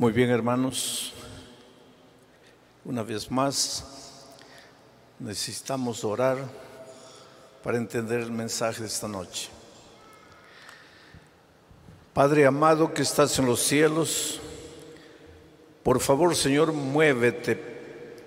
[0.00, 1.12] Muy bien, hermanos.
[2.86, 3.84] Una vez más,
[5.18, 6.38] necesitamos orar
[7.62, 9.50] para entender el mensaje de esta noche.
[12.14, 14.40] Padre amado que estás en los cielos,
[15.82, 17.54] por favor, Señor, muévete,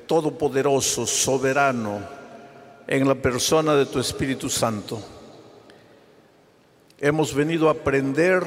[0.06, 2.02] todopoderoso, soberano,
[2.86, 5.02] en la persona de tu Espíritu Santo.
[7.00, 8.44] Hemos venido a aprender,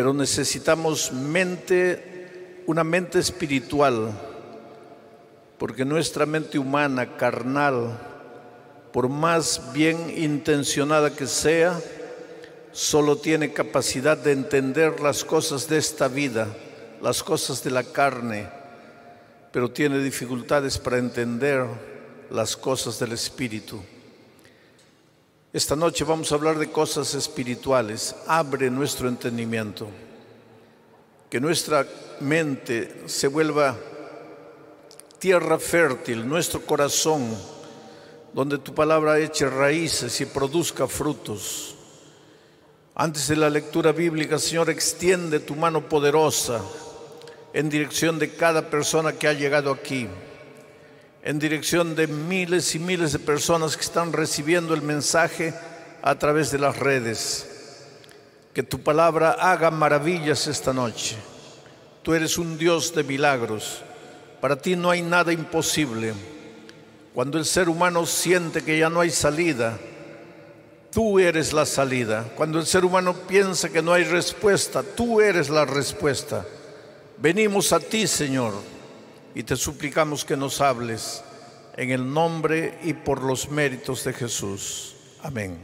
[0.00, 4.18] pero necesitamos mente, una mente espiritual,
[5.58, 8.00] porque nuestra mente humana, carnal,
[8.94, 11.78] por más bien intencionada que sea,
[12.72, 16.48] solo tiene capacidad de entender las cosas de esta vida,
[17.02, 18.48] las cosas de la carne,
[19.52, 21.66] pero tiene dificultades para entender
[22.30, 23.82] las cosas del Espíritu.
[25.52, 28.14] Esta noche vamos a hablar de cosas espirituales.
[28.28, 29.88] Abre nuestro entendimiento.
[31.28, 31.84] Que nuestra
[32.20, 33.76] mente se vuelva
[35.18, 37.36] tierra fértil, nuestro corazón,
[38.32, 41.74] donde tu palabra eche raíces y produzca frutos.
[42.94, 46.60] Antes de la lectura bíblica, Señor, extiende tu mano poderosa
[47.52, 50.06] en dirección de cada persona que ha llegado aquí
[51.22, 55.54] en dirección de miles y miles de personas que están recibiendo el mensaje
[56.02, 57.46] a través de las redes.
[58.54, 61.16] Que tu palabra haga maravillas esta noche.
[62.02, 63.82] Tú eres un Dios de milagros.
[64.40, 66.14] Para ti no hay nada imposible.
[67.14, 69.78] Cuando el ser humano siente que ya no hay salida,
[70.90, 72.24] tú eres la salida.
[72.34, 76.46] Cuando el ser humano piensa que no hay respuesta, tú eres la respuesta.
[77.18, 78.79] Venimos a ti, Señor
[79.34, 81.22] y te suplicamos que nos hables
[81.76, 84.96] en el nombre y por los méritos de Jesús.
[85.22, 85.58] Amén.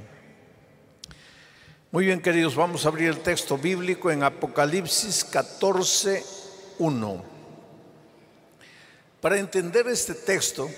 [1.90, 6.24] Muy bien, queridos, vamos a abrir el texto bíblico en Apocalipsis 14,
[6.78, 7.24] 1.
[9.20, 10.70] Para entender este texto,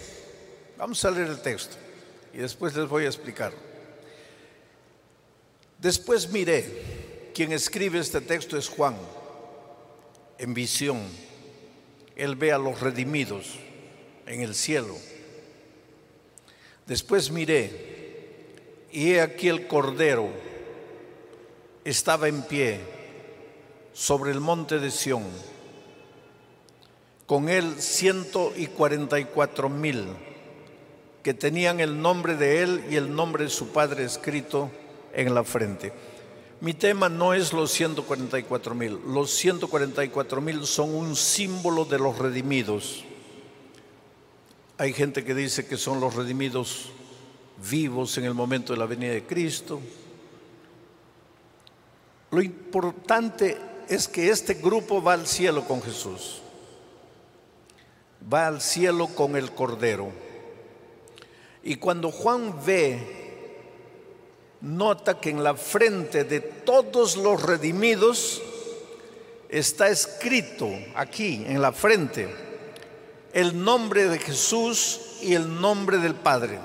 [0.77, 1.77] vamos a leer el texto
[2.33, 3.53] y después les voy a explicar.
[5.79, 8.97] Después miré, quien escribe este texto es Juan,
[10.39, 11.28] en visión
[12.19, 13.55] él ve a los redimidos
[14.27, 14.95] en el cielo.
[16.87, 17.71] Después miré
[18.93, 20.29] y he aquí el Cordero
[21.85, 22.81] estaba en pie
[23.95, 25.25] sobre el monte de Sión,
[27.27, 30.07] con él ciento y cuarenta y cuatro mil
[31.23, 34.71] que tenían el nombre de él y el nombre de su padre escrito
[35.13, 35.93] en la frente.
[36.61, 38.99] Mi tema no es los 144 mil.
[39.07, 43.05] Los 144 mil son un símbolo de los redimidos.
[44.77, 46.91] Hay gente que dice que son los redimidos
[47.71, 49.81] vivos en el momento de la venida de Cristo.
[52.31, 53.57] Lo importante
[53.89, 56.43] es que este grupo va al cielo con Jesús.
[58.33, 60.11] Va al cielo con el Cordero.
[61.63, 63.28] Y cuando Juan ve
[64.61, 68.43] nota que en la frente de todos los redimidos
[69.49, 72.29] está escrito aquí en la frente
[73.33, 76.59] el nombre de Jesús y el nombre del Padre.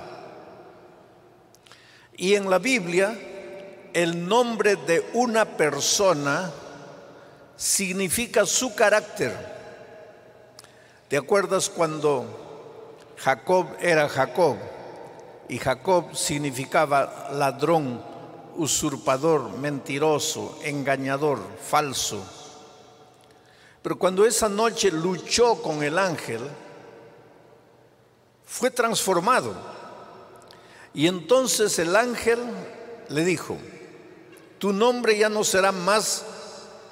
[2.16, 3.18] Y en la Biblia
[3.94, 6.52] el nombre de una persona
[7.56, 9.34] significa su carácter.
[11.08, 14.58] ¿Te acuerdas cuando Jacob era Jacob?
[15.50, 18.02] Y Jacob significaba ladrón,
[18.56, 22.24] usurpador, mentiroso, engañador, falso.
[23.82, 26.42] Pero cuando esa noche luchó con el ángel,
[28.46, 29.54] fue transformado.
[30.94, 32.40] Y entonces el ángel
[33.10, 33.58] le dijo,
[34.60, 36.26] tu nombre ya no será más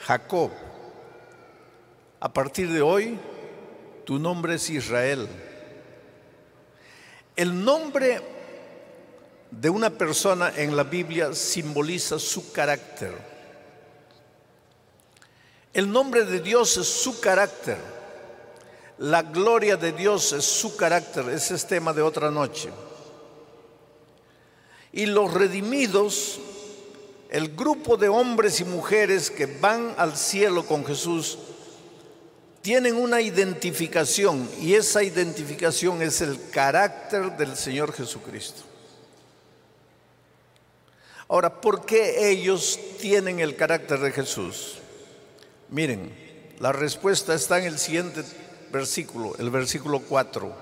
[0.01, 0.51] Jacob.
[2.19, 3.17] A partir de hoy,
[4.05, 5.29] tu nombre es Israel.
[7.35, 8.40] El nombre
[9.51, 13.13] de una persona en la Biblia simboliza su carácter.
[15.73, 17.77] El nombre de Dios es su carácter.
[18.97, 21.29] La gloria de Dios es su carácter.
[21.29, 22.69] Ese es tema de otra noche.
[24.93, 26.39] Y los redimidos,
[27.29, 31.37] el grupo de hombres y mujeres que van al cielo con Jesús,
[32.61, 38.70] tienen una identificación y esa identificación es el carácter del Señor Jesucristo.
[41.31, 44.79] Ahora, ¿por qué ellos tienen el carácter de Jesús?
[45.69, 46.13] Miren,
[46.59, 48.21] la respuesta está en el siguiente
[48.69, 50.53] versículo, el versículo 4.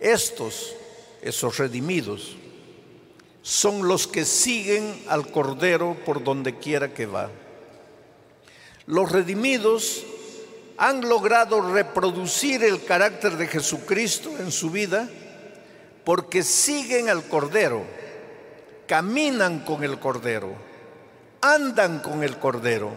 [0.00, 0.74] Estos,
[1.22, 2.36] esos redimidos,
[3.40, 7.30] son los que siguen al Cordero por donde quiera que va.
[8.86, 10.04] Los redimidos
[10.76, 15.08] han logrado reproducir el carácter de Jesucristo en su vida
[16.02, 17.86] porque siguen al Cordero,
[18.88, 20.52] caminan con el Cordero,
[21.40, 22.90] andan con el Cordero.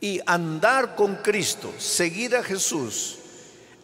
[0.00, 3.20] Y andar con Cristo, seguir a Jesús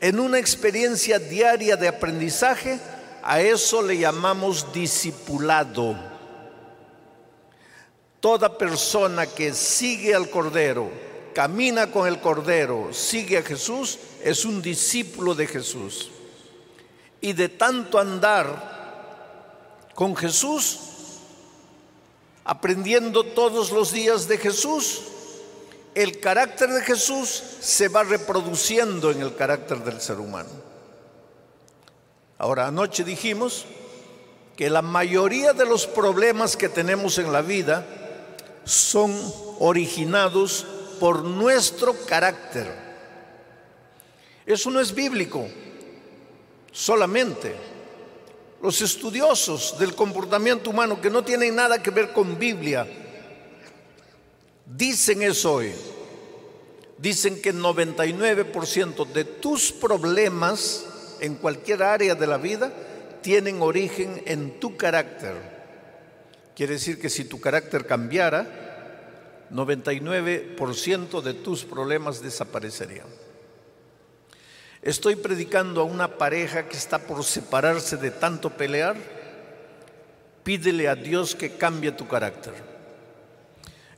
[0.00, 2.80] en una experiencia diaria de aprendizaje,
[3.22, 5.96] a eso le llamamos discipulado.
[8.18, 10.90] Toda persona que sigue al Cordero,
[11.32, 16.10] camina con el Cordero, sigue a Jesús, es un discípulo de Jesús.
[17.20, 18.77] Y de tanto andar
[19.98, 20.78] con Jesús,
[22.44, 25.00] aprendiendo todos los días de Jesús,
[25.92, 30.50] el carácter de Jesús se va reproduciendo en el carácter del ser humano.
[32.38, 33.66] Ahora, anoche dijimos
[34.56, 37.84] que la mayoría de los problemas que tenemos en la vida
[38.62, 39.12] son
[39.58, 40.64] originados
[41.00, 42.72] por nuestro carácter.
[44.46, 45.48] Eso no es bíblico
[46.70, 47.77] solamente.
[48.60, 52.86] Los estudiosos del comportamiento humano que no tienen nada que ver con Biblia
[54.66, 55.72] dicen eso hoy.
[56.98, 60.84] Dicen que el 99% de tus problemas
[61.20, 62.72] en cualquier área de la vida
[63.22, 65.36] tienen origen en tu carácter.
[66.56, 73.06] Quiere decir que si tu carácter cambiara, 99% de tus problemas desaparecerían.
[74.88, 78.96] Estoy predicando a una pareja que está por separarse de tanto pelear.
[80.42, 82.54] Pídele a Dios que cambie tu carácter.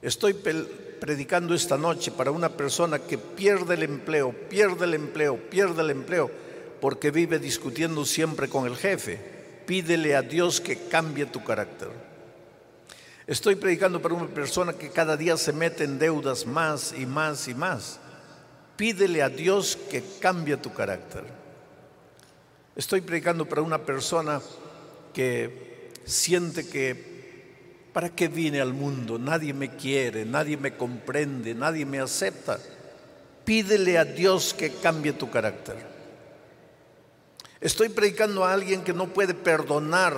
[0.03, 5.81] Estoy predicando esta noche para una persona que pierde el empleo, pierde el empleo, pierde
[5.81, 6.29] el empleo,
[6.81, 9.21] porque vive discutiendo siempre con el jefe.
[9.67, 11.91] Pídele a Dios que cambie tu carácter.
[13.29, 17.47] Estoy predicando para una persona que cada día se mete en deudas más y más
[17.47, 18.00] y más.
[18.81, 21.23] Pídele a Dios que cambie tu carácter.
[22.75, 24.41] Estoy predicando para una persona
[25.13, 29.19] que siente que, ¿para qué vine al mundo?
[29.19, 32.59] Nadie me quiere, nadie me comprende, nadie me acepta.
[33.45, 35.77] Pídele a Dios que cambie tu carácter.
[37.61, 40.17] Estoy predicando a alguien que no puede perdonar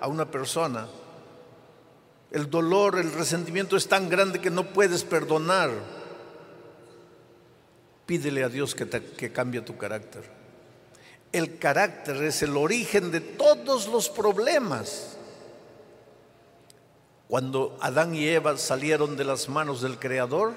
[0.00, 0.86] a una persona
[2.30, 5.97] el dolor, el resentimiento es tan grande que no puedes perdonar.
[8.08, 10.22] Pídele a Dios que, cambie tu carácter.
[11.30, 15.18] El carácter es el origen de todos los problemas.
[17.28, 20.54] Cuando Adán y Eva salieron de las manos del Creador,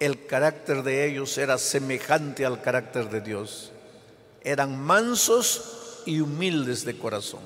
[0.00, 3.70] el carácter de ellos era semejante al carácter de Dios.
[4.40, 7.42] Eran mansos y humildes de corazón.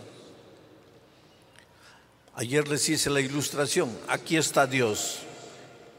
[2.36, 5.18] Ayer les hice la ilustración, aquí está Dios.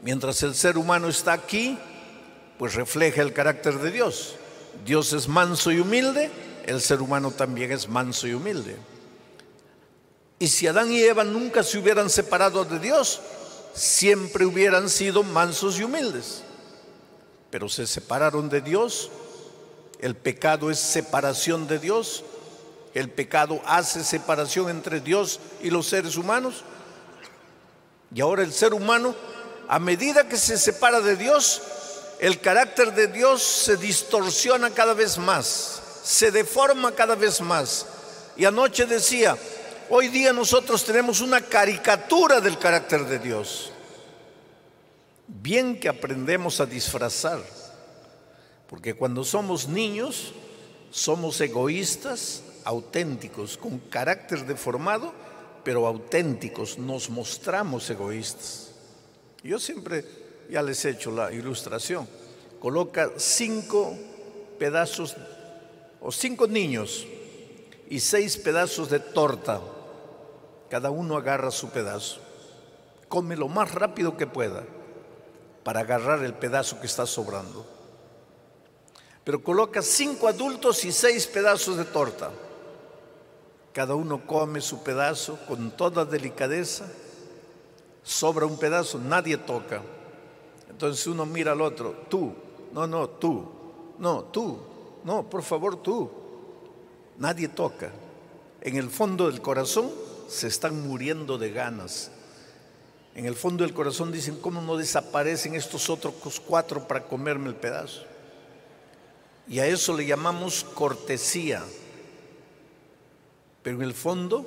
[0.00, 1.78] Mientras el ser humano está aquí,
[2.58, 4.34] pues refleja el carácter de Dios.
[4.84, 6.30] Dios es manso y humilde,
[6.66, 8.76] el ser humano también es manso y humilde.
[10.38, 13.20] Y si Adán y Eva nunca se hubieran separado de Dios,
[13.74, 16.42] siempre hubieran sido mansos y humildes.
[17.50, 19.10] Pero se separaron de Dios,
[20.00, 22.24] el pecado es separación de Dios,
[22.94, 26.62] el pecado hace separación entre Dios y los seres humanos.
[28.14, 29.14] Y ahora el ser humano,
[29.68, 31.62] a medida que se separa de Dios,
[32.20, 37.86] el carácter de Dios se distorsiona cada vez más, se deforma cada vez más.
[38.36, 39.36] Y anoche decía,
[39.88, 43.72] hoy día nosotros tenemos una caricatura del carácter de Dios.
[45.26, 47.40] Bien que aprendemos a disfrazar,
[48.68, 50.32] porque cuando somos niños
[50.90, 55.12] somos egoístas, auténticos, con carácter deformado,
[55.64, 58.70] pero auténticos, nos mostramos egoístas.
[59.42, 60.04] Yo siempre
[60.48, 62.08] ya les he hecho la ilustración.
[62.60, 63.96] Coloca cinco
[64.58, 65.16] pedazos
[66.00, 67.06] o cinco niños
[67.88, 69.60] y seis pedazos de torta.
[70.68, 72.20] Cada uno agarra su pedazo.
[73.08, 74.64] Come lo más rápido que pueda
[75.64, 77.66] para agarrar el pedazo que está sobrando.
[79.24, 82.30] Pero coloca cinco adultos y seis pedazos de torta.
[83.72, 86.86] Cada uno come su pedazo con toda delicadeza.
[88.02, 89.82] Sobra un pedazo, nadie toca.
[90.68, 92.32] Entonces uno mira al otro, tú,
[92.72, 93.48] no, no, tú,
[93.98, 94.58] no, tú,
[95.04, 96.10] no, por favor tú.
[97.18, 97.90] Nadie toca.
[98.60, 99.90] En el fondo del corazón
[100.28, 102.10] se están muriendo de ganas.
[103.14, 107.56] En el fondo del corazón dicen, ¿cómo no desaparecen estos otros cuatro para comerme el
[107.56, 108.04] pedazo?
[109.48, 111.64] Y a eso le llamamos cortesía.
[113.62, 114.46] Pero en el fondo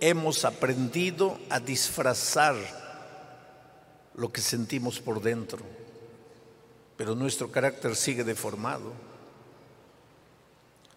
[0.00, 2.54] hemos aprendido a disfrazar
[4.18, 5.60] lo que sentimos por dentro.
[6.96, 8.92] pero nuestro carácter sigue deformado.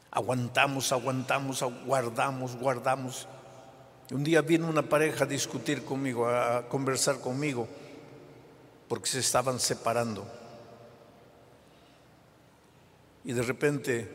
[0.10, 3.28] Aguantamos, aguantamos, guardamos, guardamos.
[4.10, 7.68] Un día vino una pareja a discutir conmigo, a conversar conmigo,
[8.88, 10.26] porque se estaban separando.
[13.24, 14.10] Y de repente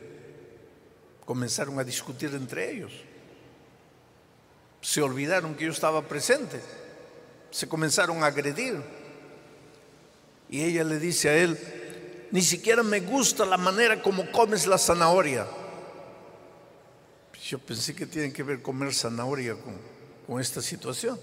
[1.24, 2.92] comenzaron a discutir entre ellos.
[4.80, 6.60] Se olvidaron que yo estaba presente.
[7.52, 8.95] Se comenzaron a agredir.
[10.48, 11.58] Y ella le dice a él,
[12.30, 15.46] ni siquiera me gusta la manera como comes la zanahoria.
[17.48, 19.76] Yo pensé que tiene que ver comer zanahoria con,
[20.26, 21.18] con esta situación.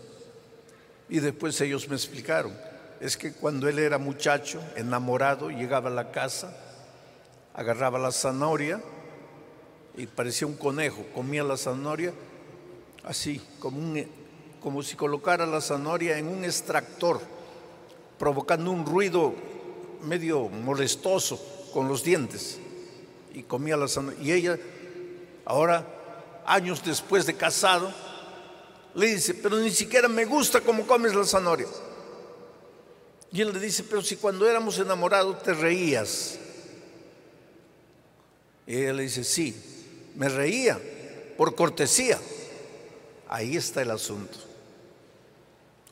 [1.10, 2.54] Y después ellos me explicaron,
[3.02, 6.56] es que cuando él era muchacho, enamorado, llegaba a la casa,
[7.54, 8.82] agarraba la zanahoria
[9.98, 12.14] y parecía un conejo, comía la zanahoria
[13.04, 14.08] así, como, un,
[14.62, 17.22] como si colocara la zanahoria en un extractor,
[18.24, 19.36] provocando un ruido
[20.04, 21.38] medio molestoso
[21.74, 22.58] con los dientes.
[23.34, 24.24] Y comía la zanahoria.
[24.24, 24.58] Y ella,
[25.44, 25.86] ahora,
[26.46, 27.94] años después de casado,
[28.96, 31.68] le dice, pero ni siquiera me gusta cómo comes la zanahoria.
[33.34, 36.40] Y él le dice, pero si cuando éramos enamorados te reías.
[38.66, 39.54] Y ella le dice, sí,
[40.16, 40.80] me reía
[41.36, 42.18] por cortesía.
[43.28, 44.53] Ahí está el asunto.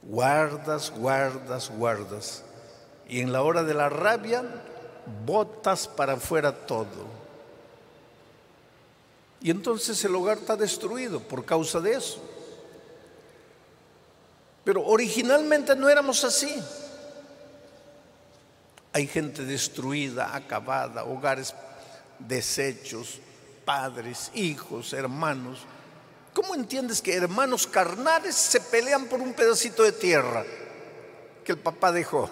[0.03, 2.43] Guardas, guardas, guardas.
[3.07, 4.43] Y en la hora de la rabia,
[5.25, 7.21] botas para afuera todo.
[9.41, 12.21] Y entonces el hogar está destruido por causa de eso.
[14.63, 16.55] Pero originalmente no éramos así.
[18.93, 21.55] Hay gente destruida, acabada, hogares
[22.19, 23.19] deshechos,
[23.65, 25.59] padres, hijos, hermanos.
[26.33, 30.45] ¿Cómo entiendes que hermanos carnales se pelean por un pedacito de tierra
[31.43, 32.29] que el papá dejó?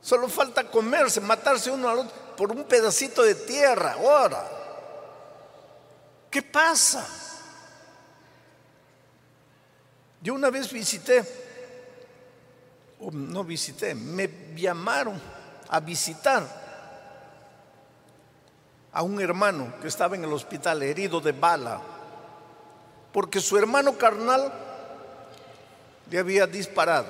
[0.00, 3.92] Solo falta comerse, matarse uno al otro por un pedacito de tierra.
[3.92, 4.48] Ahora,
[6.30, 7.06] ¿qué pasa?
[10.20, 11.24] Yo una vez visité,
[13.00, 15.20] o no visité, me llamaron
[15.68, 16.62] a visitar
[18.92, 21.80] a un hermano que estaba en el hospital herido de bala,
[23.12, 24.52] porque su hermano carnal
[26.10, 27.06] le había disparado.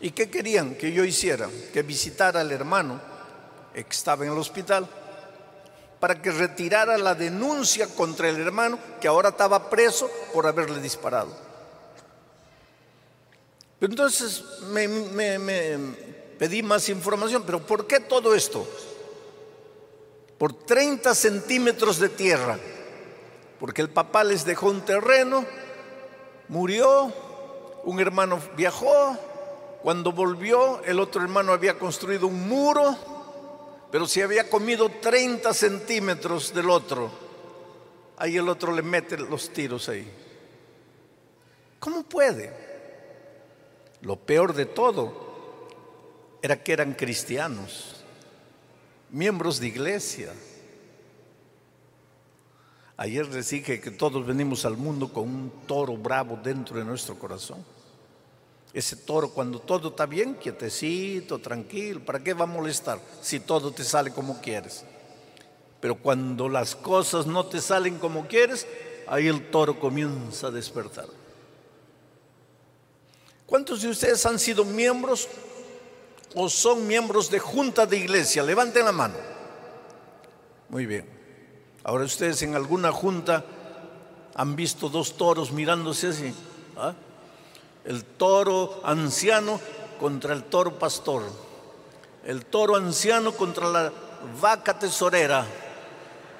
[0.00, 1.48] ¿Y qué querían que yo hiciera?
[1.72, 3.00] Que visitara al hermano
[3.74, 4.88] que estaba en el hospital
[6.00, 11.36] para que retirara la denuncia contra el hermano que ahora estaba preso por haberle disparado.
[13.80, 15.78] Entonces me, me
[16.38, 18.66] pedí más información, pero ¿por qué todo esto?
[20.40, 22.58] por 30 centímetros de tierra,
[23.60, 25.44] porque el papá les dejó un terreno,
[26.48, 27.12] murió,
[27.84, 29.16] un hermano viajó,
[29.82, 32.96] cuando volvió el otro hermano había construido un muro,
[33.92, 37.10] pero se había comido 30 centímetros del otro,
[38.16, 40.10] ahí el otro le mete los tiros ahí.
[41.78, 42.52] ¿Cómo puede?
[44.00, 45.30] Lo peor de todo
[46.42, 48.00] era que eran cristianos
[49.12, 50.32] miembros de iglesia.
[53.00, 57.18] Ayer les dije que todos venimos al mundo con un toro bravo dentro de nuestro
[57.18, 57.64] corazón.
[58.74, 63.72] Ese toro cuando todo está bien, quietecito, tranquilo, ¿para qué va a molestar si todo
[63.72, 64.84] te sale como quieres?
[65.80, 68.66] Pero cuando las cosas no te salen como quieres,
[69.06, 71.06] ahí el toro comienza a despertar.
[73.46, 75.26] ¿Cuántos de ustedes han sido miembros
[76.34, 78.42] o son miembros de junta de iglesia?
[78.42, 79.14] Levanten la mano.
[80.68, 81.19] Muy bien.
[81.84, 83.44] Ahora ustedes en alguna junta
[84.34, 86.34] han visto dos toros mirándose así.
[86.76, 86.94] ¿ah?
[87.84, 89.60] El toro anciano
[89.98, 91.22] contra el toro pastor.
[92.24, 93.92] El toro anciano contra la
[94.40, 95.46] vaca tesorera.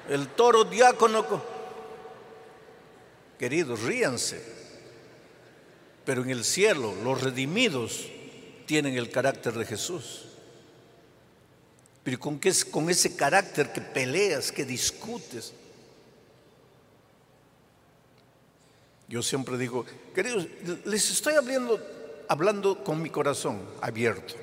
[0.09, 1.25] El toro diácono.
[3.39, 4.61] Queridos, ríanse.
[6.05, 8.05] Pero en el cielo, los redimidos
[8.65, 10.30] tienen el carácter de Jesús.
[12.03, 15.53] Pero con, qué, con ese carácter que peleas, que discutes.
[19.07, 20.47] Yo siempre digo, queridos,
[20.85, 21.79] les estoy hablando,
[22.27, 24.35] hablando con mi corazón abierto.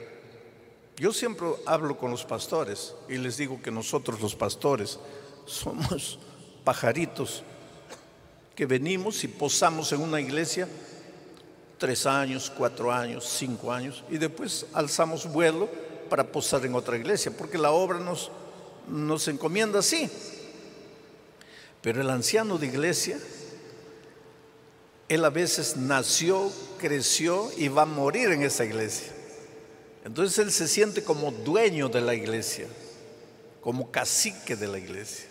[0.96, 4.98] Yo siempre hablo con los pastores y les digo que nosotros los pastores
[5.46, 6.18] somos
[6.64, 7.42] pajaritos
[8.54, 10.68] que venimos y posamos en una iglesia
[11.78, 15.68] tres años, cuatro años, cinco años, y después alzamos vuelo
[16.08, 18.30] para posar en otra iglesia, porque la obra nos,
[18.88, 20.10] nos encomienda así.
[21.82, 23.18] Pero el anciano de iglesia,
[25.08, 29.12] él a veces nació, creció y va a morir en esa iglesia.
[30.04, 32.66] Entonces él se siente como dueño de la iglesia,
[33.60, 35.26] como cacique de la iglesia.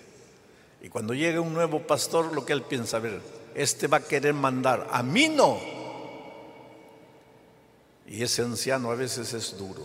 [0.81, 3.19] Y cuando llega un nuevo pastor, lo que él piensa, a ver,
[3.55, 5.59] este va a querer mandar, a mí no.
[8.07, 9.83] Y ese anciano a veces es duro.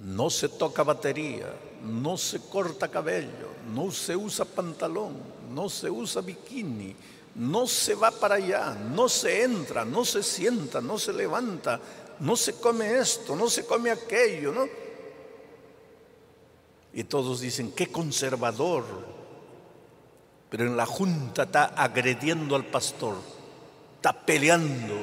[0.00, 5.14] No se toca batería, no se corta cabello, no se usa pantalón,
[5.52, 6.96] no se usa bikini,
[7.34, 11.80] no se va para allá, no se entra, no se sienta, no se levanta,
[12.18, 14.66] no se come esto, no se come aquello, ¿no?
[16.92, 18.84] Y todos dicen, qué conservador.
[20.48, 23.16] Pero en la junta está agrediendo al pastor,
[23.96, 24.96] está peleando,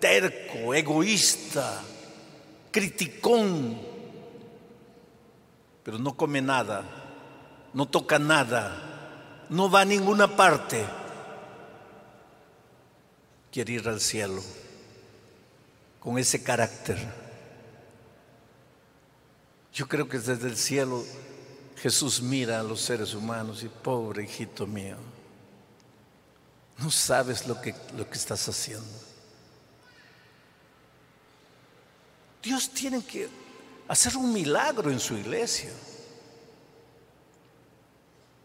[0.00, 1.82] terco, egoísta,
[2.70, 3.91] criticón,
[5.84, 6.84] pero no come nada,
[7.74, 10.84] no toca nada, no va a ninguna parte.
[13.50, 14.42] Quiere ir al cielo
[16.00, 16.98] con ese carácter.
[19.72, 21.04] Yo creo que desde el cielo
[21.76, 24.96] Jesús mira a los seres humanos y pobre hijito mío,
[26.78, 29.12] no sabes lo que, lo que estás haciendo.
[32.42, 33.28] Dios tiene que
[33.92, 35.68] hacer un milagro en su iglesia.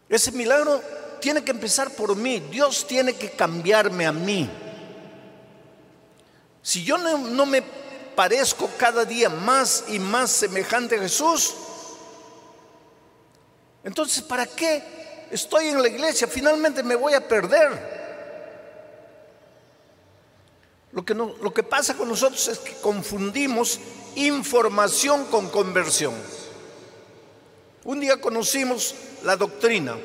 [0.06, 0.82] Ese milagro
[1.22, 2.38] tiene que empezar por mí.
[2.50, 4.50] Dios tiene que cambiarme a mí.
[6.60, 7.62] Si yo no, me
[8.14, 11.54] parezco cada día más y más semejante a Jesús,
[13.82, 16.28] entonces ¿para qué estoy en la iglesia?
[16.28, 17.96] Finalmente me voy a perder.
[20.92, 23.80] Lo que, no, lo que pasa con nosotros es que confundimos
[24.16, 26.14] información con conversión.
[27.84, 29.96] Un día conocimos la doctrina,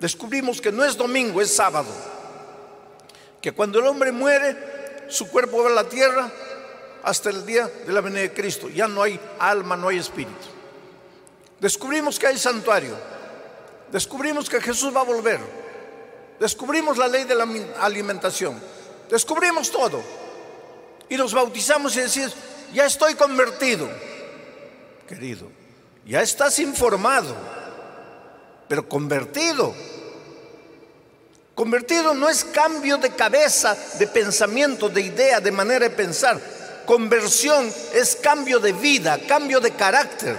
[0.00, 1.90] descubrimos que no es domingo, es sábado,
[3.40, 4.56] que cuando el hombre muere
[5.08, 6.30] su cuerpo va a la tierra
[7.02, 8.68] hasta el día de la venida de Cristo.
[8.68, 10.32] Ya no hay alma, no hay espíritu.
[11.60, 12.96] Descubrimos que hay santuario.
[13.92, 15.38] Descubrimos que Jesús va a volver.
[16.40, 17.46] Descubrimos la ley de la
[17.80, 18.60] alimentación.
[19.08, 20.02] Descubrimos todo.
[21.08, 22.34] Y nos bautizamos y decimos,
[22.72, 23.88] ya estoy convertido.
[25.08, 25.50] Querido,
[26.04, 27.34] ya estás informado,
[28.68, 29.74] pero convertido
[31.56, 36.38] Convertido no es cambio de cabeza, de pensamiento, de idea, de manera de pensar.
[36.84, 40.36] Conversión es cambio de vida, cambio de carácter.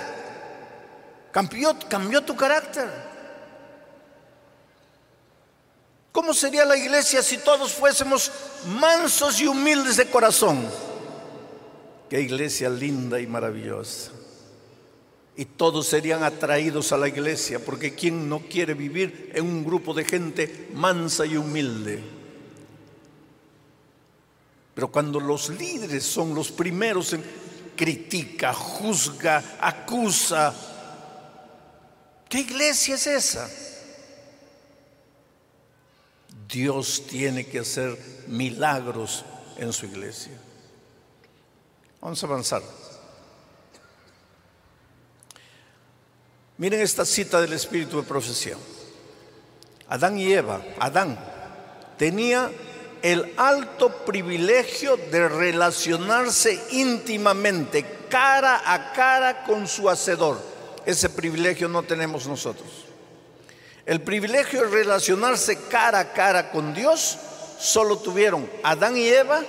[1.31, 2.87] Cambió, cambió tu carácter.
[6.11, 8.31] ¿Cómo sería la iglesia si todos fuésemos
[8.79, 10.69] mansos y humildes de corazón?
[12.09, 14.11] Qué iglesia linda y maravillosa
[15.37, 19.93] y todos serían atraídos a la iglesia, porque ¿quién no quiere vivir en un grupo
[19.93, 22.03] de gente mansa y humilde?
[24.73, 27.23] Pero cuando los líderes son los primeros en
[27.75, 30.55] critica, juzga, acusa,
[32.27, 33.47] ¿qué iglesia es esa?
[36.49, 37.95] Dios tiene que hacer
[38.27, 39.23] milagros
[39.57, 40.46] en su iglesia.
[42.01, 42.61] Vamos a avanzar.
[46.57, 48.59] Miren esta cita del Espíritu de profesión.
[49.89, 51.17] Adán y Eva, Adán,
[51.97, 52.51] tenía
[53.01, 60.39] el alto privilegio de relacionarse íntimamente, cara a cara con su hacedor.
[60.85, 62.67] Ese privilegio no tenemos nosotros.
[63.85, 67.17] El privilegio de relacionarse cara a cara con Dios
[67.59, 69.43] solo tuvieron Adán y Eva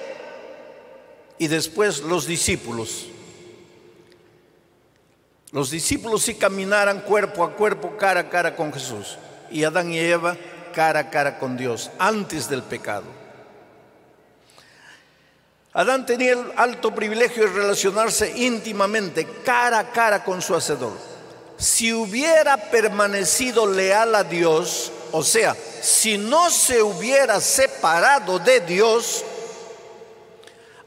[1.38, 3.06] y después los discípulos.
[5.52, 9.16] Los discípulos sí caminaran cuerpo a cuerpo, cara a cara con Jesús.
[9.50, 10.36] Y Adán y Eva
[10.74, 13.06] cara a cara con Dios, antes del pecado.
[15.72, 20.96] Adán tenía el alto privilegio de relacionarse íntimamente, cara a cara con su Hacedor.
[21.56, 29.24] Si hubiera permanecido leal a Dios, o sea, si no se hubiera separado de Dios,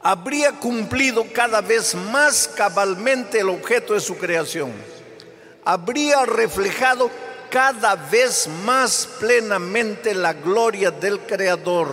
[0.02, 4.72] habría cumplido cada vez más cabalmente el objeto de su creación.
[5.64, 7.10] Habría reflejado
[7.50, 11.88] cada vez más plenamente la gloria del Creador.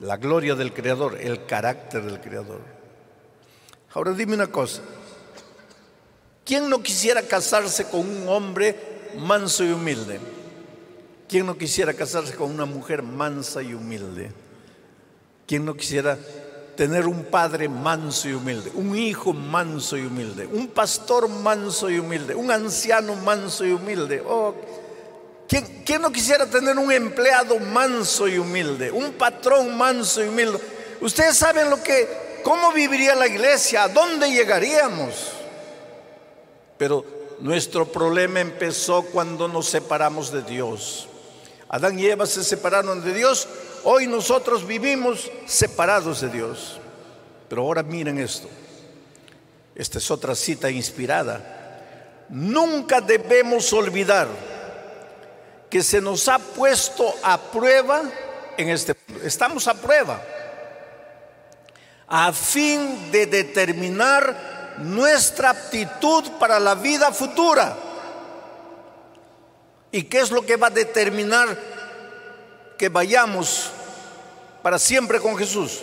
[0.00, 2.60] La gloria del Creador, el carácter del Creador.
[3.92, 4.80] Ahora dime una cosa.
[6.44, 10.18] ¿Quién no quisiera casarse con un hombre manso y humilde?
[11.28, 14.32] ¿Quién no quisiera casarse con una mujer mansa y humilde?
[15.46, 16.18] ¿Quién no quisiera
[16.76, 21.98] tener un padre manso y humilde, un hijo manso y humilde, un pastor manso y
[21.98, 24.22] humilde, un anciano manso y humilde?
[24.26, 24.54] Oh,
[25.48, 30.58] ¿quién, ¿Quién no quisiera tener un empleado manso y humilde, un patrón manso y humilde?
[31.00, 33.84] Ustedes saben lo que ¿cómo viviría la iglesia?
[33.84, 35.32] ¿A dónde llegaríamos?
[36.76, 37.04] Pero
[37.40, 41.08] nuestro problema empezó cuando nos separamos de Dios.
[41.72, 43.48] Adán y Eva se separaron de Dios,
[43.84, 46.78] hoy nosotros vivimos separados de Dios.
[47.48, 48.46] Pero ahora miren esto,
[49.74, 52.26] esta es otra cita inspirada.
[52.28, 54.28] Nunca debemos olvidar
[55.70, 58.02] que se nos ha puesto a prueba
[58.58, 60.20] en este estamos a prueba
[62.06, 67.74] a fin de determinar nuestra aptitud para la vida futura.
[69.92, 71.56] ¿Y qué es lo que va a determinar
[72.78, 73.70] que vayamos
[74.62, 75.82] para siempre con Jesús?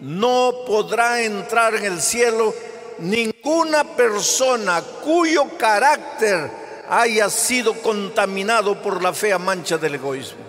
[0.00, 2.52] No podrá entrar en el cielo
[2.98, 6.50] ninguna persona cuyo carácter
[6.88, 10.48] haya sido contaminado por la fea mancha del egoísmo.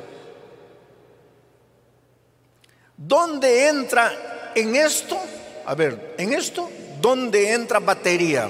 [2.98, 5.20] ¿Dónde entra en esto?
[5.68, 8.50] A ver, en esto, ¿dónde entra batería?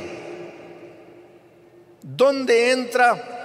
[2.02, 3.38] ¿Dónde entra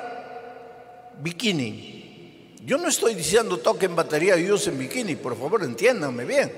[1.21, 2.57] bikini?
[2.65, 6.53] Yo no estoy diciendo toquen batería y usen bikini, por favor, entiéndanme bien.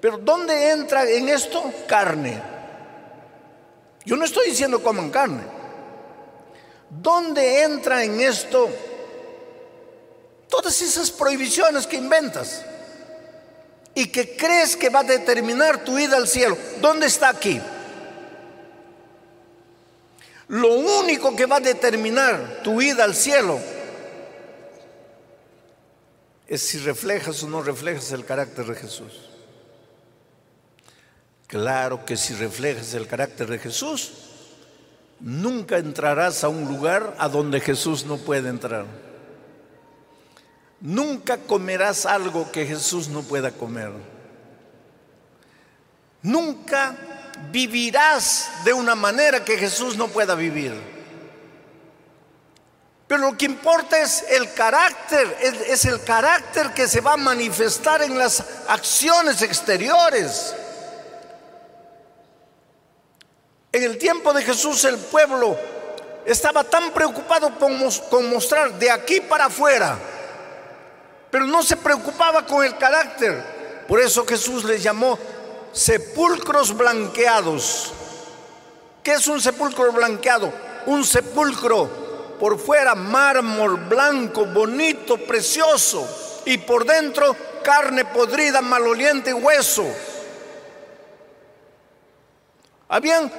[0.00, 2.42] Pero ¿dónde entra en esto carne?
[4.04, 5.42] Yo no estoy diciendo coman carne.
[6.90, 8.68] ¿Dónde entra en esto
[10.48, 12.64] todas esas prohibiciones que inventas?
[13.94, 16.56] y que crees que va a determinar tu ida al cielo.
[16.80, 17.60] ¿Dónde está aquí?
[20.52, 23.58] Lo único que va a determinar tu ida al cielo
[26.46, 29.30] es si reflejas o no reflejas el carácter de Jesús.
[31.46, 34.12] Claro que si reflejas el carácter de Jesús,
[35.20, 38.84] nunca entrarás a un lugar a donde Jesús no puede entrar.
[40.82, 43.92] Nunca comerás algo que Jesús no pueda comer.
[46.20, 47.11] Nunca
[47.50, 50.72] vivirás de una manera que Jesús no pueda vivir.
[53.06, 58.02] Pero lo que importa es el carácter, es, el carácter que se va a manifestar
[58.02, 60.54] en las acciones exteriores.
[63.70, 65.58] En el tiempo de Jesús el pueblo
[66.24, 69.98] estaba tan preocupado con mostrar de aquí para afuera
[71.32, 73.42] pero no se preocupaba con el carácter.
[73.88, 75.18] Por eso Jesús les llamó
[75.72, 77.92] sepulcros blanqueados.
[79.02, 80.52] ¿Qué es un sepulcro blanqueado?
[80.86, 89.34] Un sepulcro por fuera mármol blanco, bonito, precioso, y por dentro carne podrida, maloliente y
[89.34, 89.86] hueso.
[92.88, 93.32] Habían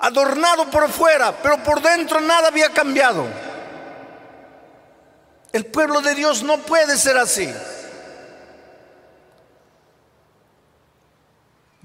[0.00, 3.24] adornado por fuera, pero por dentro nada había cambiado.
[5.52, 7.50] El pueblo de Dios no puede ser así.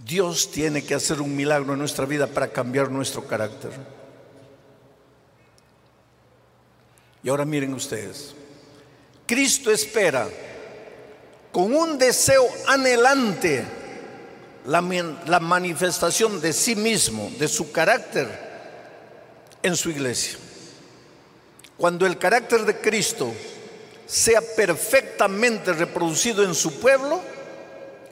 [0.05, 3.71] Dios tiene que hacer un milagro en nuestra vida para cambiar nuestro carácter.
[7.23, 8.33] Y ahora miren ustedes,
[9.27, 10.27] Cristo espera
[11.51, 13.65] con un deseo anhelante
[14.65, 18.27] la, manifestación de sí mismo, de su carácter
[19.61, 20.37] en su iglesia.
[21.77, 23.31] Cuando el carácter de Cristo
[24.05, 27.21] sea perfectamente reproducido en su pueblo,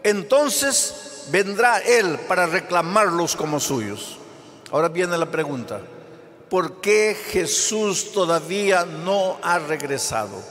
[0.04, 4.18] entonces vendrá Él para reclamarlos como suyos.
[4.72, 5.82] Ahora viene la pregunta,
[6.50, 10.42] ¿por qué Jesús todavía no ha regresado?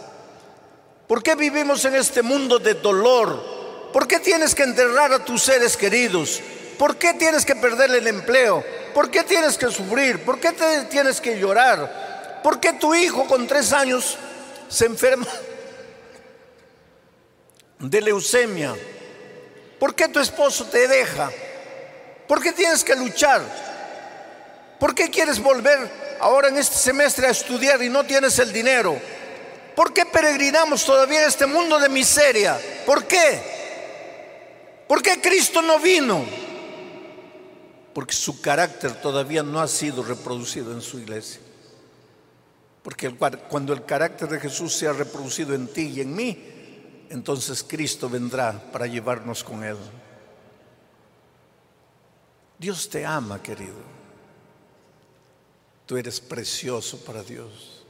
[1.07, 3.91] ¿Por qué vivimos en este mundo de dolor?
[3.93, 6.41] ¿Por qué tienes que enterrar a tus seres queridos?
[6.79, 8.63] ¿Por qué tienes que perder el empleo?
[8.95, 10.25] ¿Por qué tienes que sufrir?
[10.25, 10.53] ¿Por qué
[10.91, 12.41] tienes que llorar?
[12.43, 14.17] ¿Por qué tu hijo con tres años
[14.69, 15.27] se enferma
[17.79, 18.75] de leucemia?
[19.79, 21.31] ¿Por qué tu esposo te deja?
[22.27, 23.43] ¿Por qué tienes que luchar?
[24.79, 29.01] ¿Por qué quieres volver ahora en este semestre a estudiar y no tienes el dinero?
[29.75, 32.59] ¿Por qué peregrinamos todavía en este mundo de miseria?
[32.85, 33.41] ¿Por qué?
[34.89, 36.25] ¿Por qué Cristo no vino?
[37.93, 41.41] Porque su carácter todavía no ha sido reproducido en su iglesia.
[42.83, 43.15] Porque
[43.49, 46.58] cuando el carácter de Jesús sea reproducido en ti y en mí,
[47.11, 49.77] entonces Cristo vendrá para llevarnos con Él.
[52.59, 53.77] Dios te ama, querido.
[55.87, 57.85] Tú eres precioso para Dios.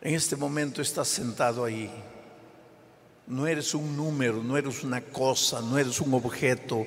[0.00, 1.90] En este momento estás sentado ahí.
[3.26, 6.86] No eres un número, no eres una cosa, no eres un objeto.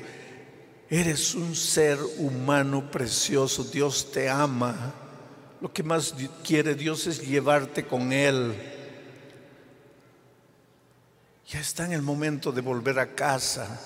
[0.90, 3.64] Eres un ser humano precioso.
[3.64, 4.94] Dios te ama.
[5.62, 8.75] Lo que más quiere Dios es llevarte con Él.
[11.48, 13.80] Ya está en el momento de volver a casa.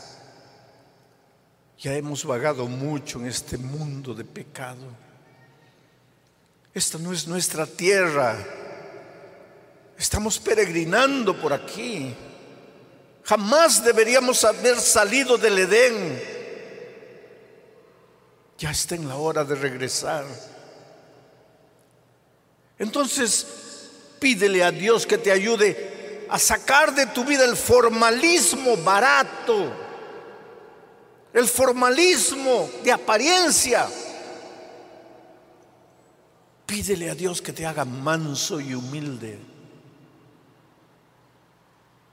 [1.77, 4.85] Ya hemos vagado mucho en este mundo de pecado.
[6.73, 8.37] Esta no es nuestra tierra.
[9.97, 12.15] Estamos peregrinando por aquí.
[13.23, 16.23] Jamás deberíamos haber salido del Edén.
[18.57, 20.25] Ya está en la hora de regresar.
[22.77, 23.45] Entonces,
[24.19, 25.98] pídele a Dios que te ayude
[26.29, 29.71] a sacar de tu vida el formalismo barato,
[31.33, 33.87] el formalismo de apariencia.
[36.65, 39.39] Pídele a Dios que te haga manso y humilde,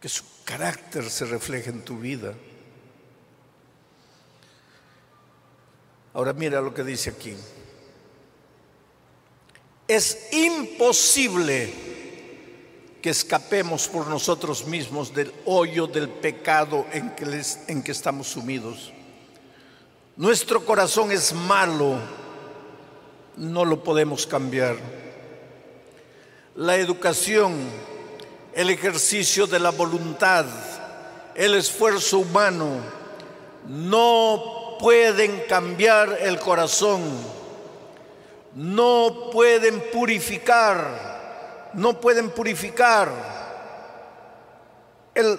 [0.01, 2.33] que su carácter se refleje en tu vida.
[6.15, 7.37] Ahora mira lo que dice aquí.
[9.87, 11.86] Es imposible
[13.07, 18.27] que escapemos por nosotros mismos del hoyo del pecado en que, les, en que estamos
[18.27, 18.93] sumidos.
[20.17, 22.01] Nuestro corazón es malo,
[23.37, 24.75] no lo podemos cambiar.
[26.57, 27.55] La educación,
[28.53, 30.47] el ejercicio de la voluntad,
[31.37, 32.81] el esfuerzo humano,
[33.69, 37.03] no pueden cambiar el corazón
[38.57, 41.16] no pueden purificar,
[41.77, 43.11] no pueden purificar
[45.15, 45.39] el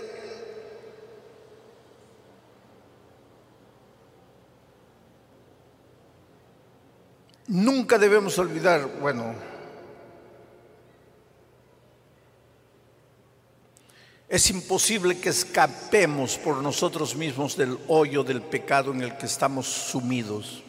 [7.48, 9.34] Nunca debemos olvidar, bueno,
[14.28, 19.66] es imposible que escapemos por nosotros mismos del hoyo del pecado en el que estamos
[19.66, 20.62] sumidos.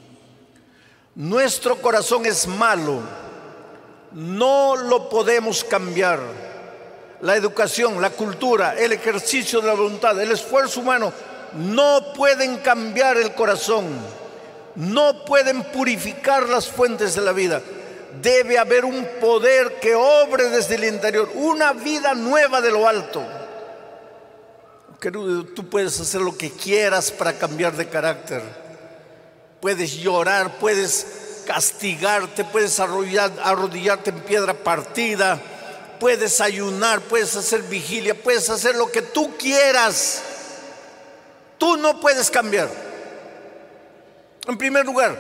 [1.17, 3.03] Nuestro corazón es malo,
[4.13, 6.21] no lo podemos cambiar.
[7.21, 11.13] La educación, la cultura, el ejercicio de la voluntad, el esfuerzo humano
[11.55, 13.87] no pueden cambiar el corazón,
[14.77, 17.61] no pueden purificar las fuentes de la vida.
[18.23, 23.23] Debe haber un poder que obre desde el interior, una vida nueva de lo alto.
[25.01, 28.43] Tú puedes hacer lo que quieras para cambiar de carácter
[29.61, 35.41] puedes llorar, puedes castigarte, puedes arrodillarte en piedra partida,
[35.99, 40.23] puedes ayunar, puedes hacer vigilia, puedes hacer lo que tú quieras.
[41.57, 42.69] Tú no puedes cambiar.
[44.47, 45.19] En primer lugar,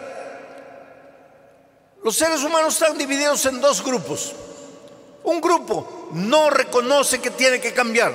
[2.05, 4.35] los seres humanos están divididos en dos grupos.
[5.25, 8.12] Un grupo no reconoce que tiene que cambiar.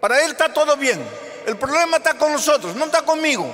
[0.00, 1.00] Para él está todo bien.
[1.46, 3.46] El problema está con nosotros, no está conmigo.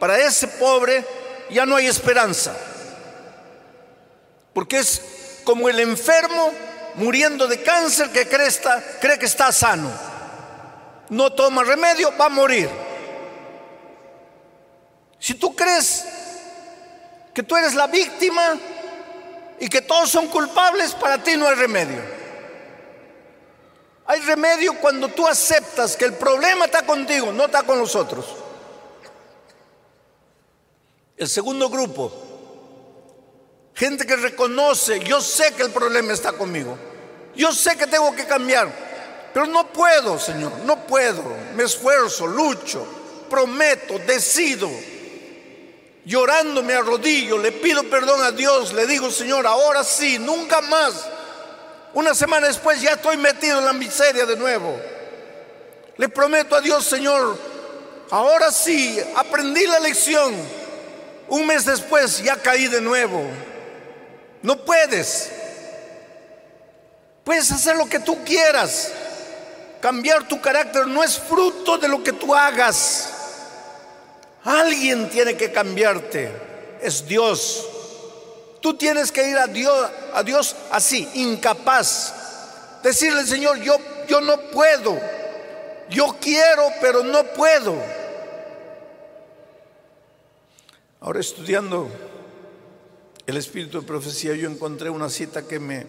[0.00, 1.04] Para ese pobre
[1.50, 2.54] ya no hay esperanza.
[4.52, 6.52] Porque es como el enfermo
[6.94, 8.48] muriendo de cáncer que cree,
[9.00, 9.90] cree que está sano.
[11.10, 12.68] No toma remedio, va a morir.
[15.18, 16.04] Si tú crees
[17.32, 18.58] que tú eres la víctima
[19.58, 22.02] y que todos son culpables, para ti no hay remedio.
[24.06, 28.43] Hay remedio cuando tú aceptas que el problema está contigo, no está con los otros.
[31.16, 32.12] El segundo grupo,
[33.72, 36.76] gente que reconoce, yo sé que el problema está conmigo,
[37.36, 41.22] yo sé que tengo que cambiar, pero no puedo, Señor, no puedo,
[41.54, 42.84] me esfuerzo, lucho,
[43.30, 44.68] prometo, decido.
[46.04, 51.06] Llorando me arrodillo, le pido perdón a Dios, le digo, Señor, ahora sí, nunca más.
[51.94, 54.78] Una semana después ya estoy metido en la miseria de nuevo.
[55.96, 57.38] Le prometo a Dios, Señor,
[58.10, 60.63] ahora sí, aprendí la lección
[61.28, 63.22] un mes después ya caí de nuevo.
[64.42, 65.30] No puedes.
[67.24, 68.92] Puedes hacer lo que tú quieras.
[69.80, 73.10] Cambiar tu carácter no es fruto de lo que tú hagas.
[74.44, 76.30] Alguien tiene que cambiarte.
[76.82, 77.66] Es Dios.
[78.60, 82.14] Tú tienes que ir a Dios, a Dios así, incapaz.
[82.82, 84.98] Decirle, Señor, yo, yo no puedo.
[85.88, 87.74] Yo quiero, pero no puedo.
[91.04, 91.86] Ahora estudiando
[93.26, 95.86] el espíritu de profecía, yo encontré una cita que me,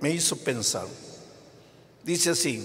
[0.00, 0.86] me hizo pensar.
[2.04, 2.64] Dice así,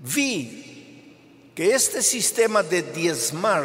[0.00, 3.64] vi que este sistema de diezmar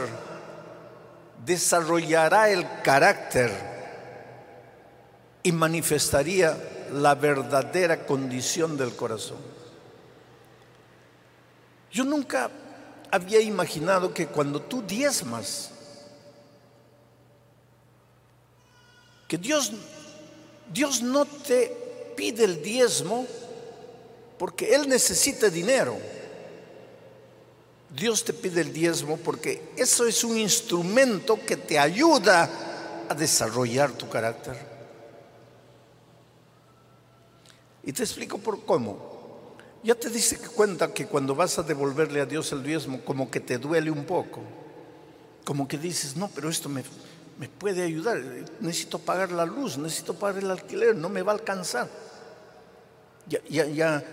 [1.46, 3.52] desarrollará el carácter
[5.44, 6.58] y manifestaría
[6.94, 9.40] la verdadera condición del corazón.
[11.92, 12.50] Yo nunca
[13.12, 15.74] había imaginado que cuando tú diezmas,
[19.28, 19.72] que Dios,
[20.72, 23.26] Dios no te pide el diezmo
[24.38, 25.98] porque Él necesita dinero.
[27.90, 32.50] Dios te pide el diezmo porque eso es un instrumento que te ayuda
[33.10, 34.56] a desarrollar tu carácter.
[37.84, 39.56] Y te explico por cómo.
[39.84, 43.32] Ya te dice que cuenta que cuando vas a devolverle a Dios el diezmo, como
[43.32, 44.42] que te duele un poco.
[45.46, 46.84] Como que dices, no, pero esto me,
[47.38, 48.22] me puede ayudar.
[48.60, 51.88] Necesito pagar la luz, necesito pagar el alquiler, no me va a alcanzar.
[53.28, 54.04] Ya, ya,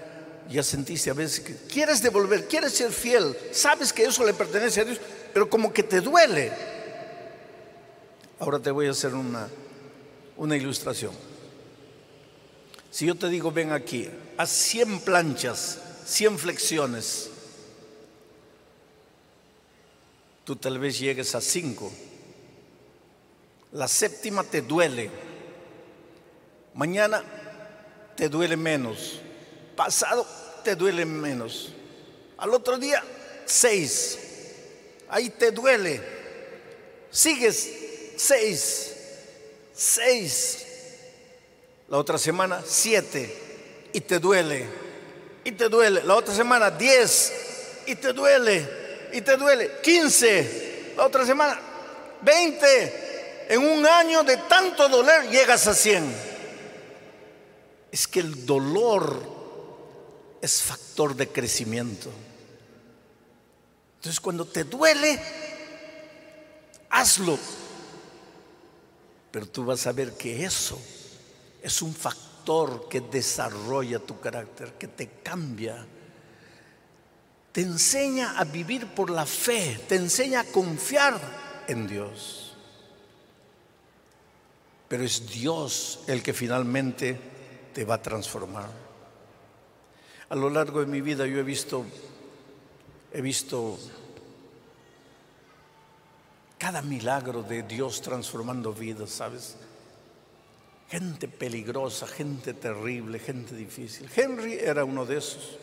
[0.48, 4.80] ya, sentiste a veces que quieres devolver, quieres ser fiel, sabes que eso le pertenece
[4.80, 5.00] a Dios,
[5.32, 6.52] pero como que te duele.
[8.40, 9.48] Ahora te voy a hacer una,
[10.36, 11.12] una ilustración.
[12.90, 17.30] Si yo te digo, ven aquí, haz 100 planchas, 100 flexiones,
[20.44, 21.92] tú tal vez llegues a 5.
[23.74, 25.10] La séptima te duele.
[26.72, 27.22] Mañana
[28.16, 29.20] te duele menos.
[29.76, 30.26] Pasado
[30.64, 31.74] te duele menos.
[32.38, 33.02] Al otro día,
[33.44, 34.18] 6.
[35.10, 36.00] Ahí te duele.
[37.10, 37.70] Sigues,
[38.16, 38.90] 6.
[39.74, 40.64] 6
[41.88, 43.34] la otra semana 7
[43.92, 44.66] y te duele,
[45.44, 46.02] y te duele.
[46.02, 47.32] La otra semana 10
[47.86, 48.68] y te duele,
[49.12, 49.70] y te duele.
[49.82, 51.60] 15, la otra semana
[52.22, 53.13] 20.
[53.48, 56.14] En un año de tanto doler llegas a 100.
[57.92, 59.34] Es que el dolor
[60.40, 62.10] es factor de crecimiento.
[63.96, 65.18] Entonces cuando te duele,
[66.90, 67.38] hazlo.
[69.30, 70.78] Pero tú vas a ver que eso
[71.62, 75.86] es un factor que desarrolla tu carácter, que te cambia.
[77.52, 81.18] Te enseña a vivir por la fe, te enseña a confiar
[81.66, 82.43] en Dios.
[84.88, 87.18] Pero es Dios el que finalmente
[87.72, 88.70] te va a transformar.
[90.28, 91.84] A lo largo de mi vida yo he visto
[93.12, 93.78] he visto
[96.58, 99.56] cada milagro de Dios transformando vidas, ¿sabes?
[100.94, 104.08] gente peligrosa, gente terrible, gente difícil.
[104.14, 105.58] Henry era uno de esos.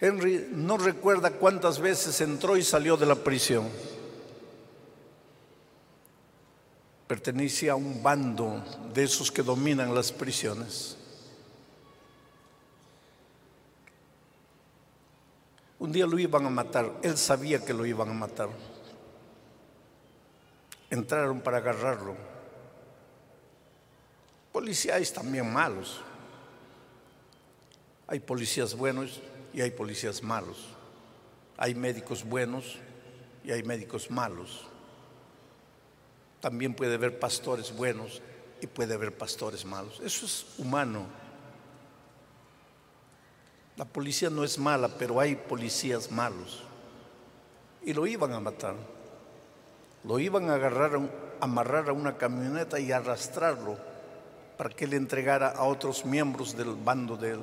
[0.00, 3.68] Henry no recuerda cuántas veces entró y salió de la prisión.
[7.08, 8.62] Pertenecía a un bando
[8.94, 10.96] de esos que dominan las prisiones.
[15.80, 18.50] Un día lo iban a matar, él sabía que lo iban a matar.
[20.90, 22.38] Entraron para agarrarlo
[24.58, 26.00] Policías también malos.
[28.08, 29.20] Hay policías buenos
[29.54, 30.70] y hay policías malos.
[31.56, 32.76] Hay médicos buenos
[33.44, 34.66] y hay médicos malos.
[36.40, 38.22] También puede haber pastores buenos
[38.60, 40.00] y puede haber pastores malos.
[40.04, 41.06] Eso es humano.
[43.76, 46.64] La policía no es mala, pero hay policías malos.
[47.82, 48.74] Y lo iban a matar.
[50.04, 50.98] Lo iban a agarrar,
[51.40, 53.78] amarrar a una camioneta y arrastrarlo
[54.56, 57.40] para que le entregara a otros miembros del bando de él.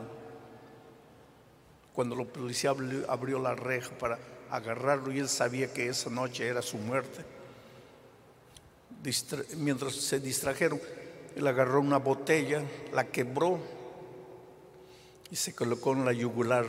[1.94, 2.74] Cuando la policía
[3.08, 4.20] abrió la reja para
[4.52, 7.24] agarrarlo y él sabía que esa noche era su muerte,
[9.58, 10.80] mientras se distrajeron,
[11.36, 12.64] él agarró una botella,
[12.94, 13.60] la quebró
[15.30, 16.66] y se colocó en la yugular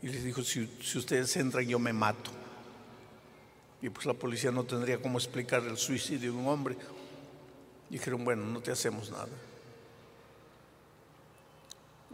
[0.00, 2.30] y les dijo, si, si ustedes entran yo me mato.
[3.80, 6.76] Y pues la policía no tendría cómo explicar el suicidio de un hombre
[7.90, 9.28] Dijeron, bueno, no te hacemos nada.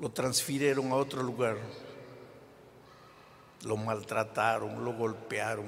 [0.00, 1.56] Lo transfirieron a otro lugar.
[3.64, 5.66] Lo maltrataron, lo golpearon,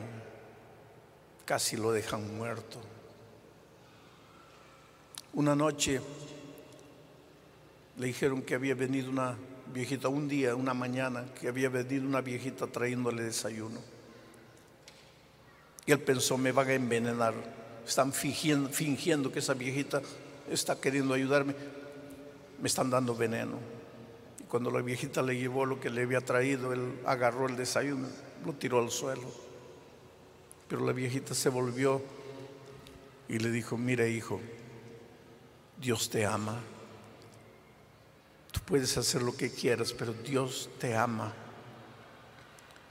[1.44, 2.78] casi lo dejan muerto.
[5.36, 6.00] Una noche
[7.98, 9.36] le dijeron que había venido una
[9.72, 13.80] viejita, un día, una mañana, que había venido una viejita trayéndole desayuno.
[15.84, 17.34] Y él pensó, me van a envenenar
[17.86, 20.00] están fingiendo, que esa viejita
[20.50, 21.54] está queriendo ayudarme,
[22.60, 23.58] me están dando veneno.
[24.40, 28.08] Y cuando la viejita le llevó lo que le había traído, él agarró el desayuno,
[28.44, 29.30] lo tiró al suelo.
[30.66, 32.00] Pero la viejita se volvió
[33.28, 34.40] y le dijo, mira hijo,
[35.80, 36.58] Dios te ama.
[38.52, 41.32] Tú puedes hacer lo que quieras, pero Dios te ama.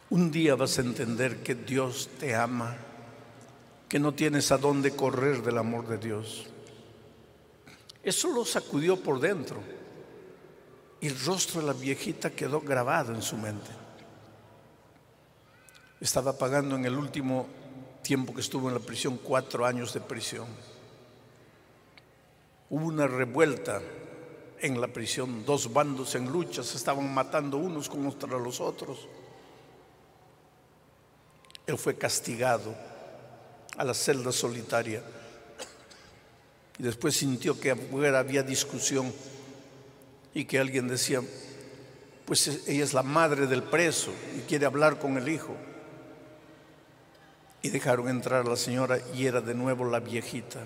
[0.09, 2.75] Un día vas a entender que Dios te ama
[3.89, 6.47] que no tienes a dónde correr del amor de Dios.
[8.03, 9.61] Eso lo sacudió por dentro
[11.01, 13.71] y el rostro de la viejita quedó grabado en su mente.
[15.99, 17.47] Estaba pagando en el último
[18.01, 20.47] tiempo que estuvo en la prisión cuatro años de prisión.
[22.69, 23.81] Hubo una revuelta
[24.59, 29.07] en la prisión, dos bandos en lucha, se estaban matando unos contra los otros.
[31.67, 32.75] Él fue castigado
[33.77, 35.03] a la celda solitaria.
[36.77, 39.13] Y después sintió que había discusión
[40.33, 41.21] y que alguien decía,
[42.25, 45.55] pues ella es la madre del preso y quiere hablar con el hijo.
[47.61, 50.59] Y dejaron entrar a la señora y era de nuevo la viejita.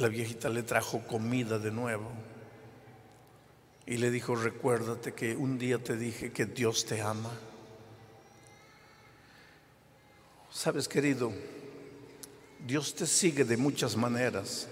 [0.00, 2.10] La viejita le trajo comida de nuevo.
[3.86, 7.30] Y le dijo, recuérdate que un día te dije que Dios te ama.
[10.50, 11.32] Sabes, querido,
[12.66, 14.68] Dios te sigue de muchas maneras.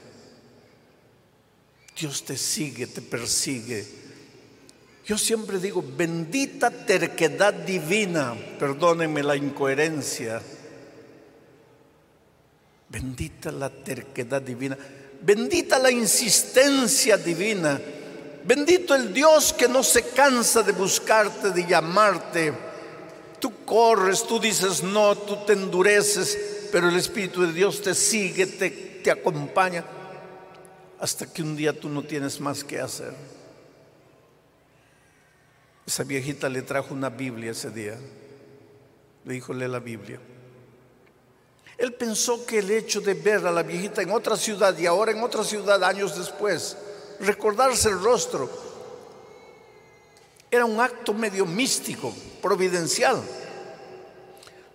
[1.96, 4.08] Dios te sigue, te persigue
[5.08, 10.38] yo siempre digo, bendita terquedad divina, perdónenme la incoherencia,
[12.90, 14.76] bendita la terquedad divina,
[15.20, 17.80] bendita la insistencia divina,
[18.44, 22.52] bendito el Dios que no se cansa de buscarte, de llamarte.
[23.40, 28.46] Tú corres, tú dices no, tú te endureces, pero el Espíritu de Dios te sigue,
[28.46, 29.84] te, te acompaña,
[30.98, 33.14] hasta que un día tú no tienes más que hacer.
[35.86, 37.96] Esa viejita le trajo una Biblia ese día.
[39.24, 40.20] Le dijo, lee la Biblia.
[41.78, 45.12] Él pensó que el hecho de ver a la viejita en otra ciudad y ahora
[45.12, 46.76] en otra ciudad años después,
[47.20, 48.50] recordarse el rostro,
[50.50, 52.12] era un acto medio místico,
[52.42, 53.22] providencial.